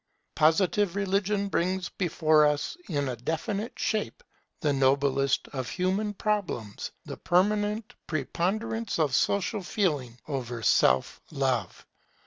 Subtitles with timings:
[0.33, 4.23] Positive religion brings before us in a definite shape
[4.61, 11.85] the noblest of human problems, the permanent preponderance of Social feeling over Self love.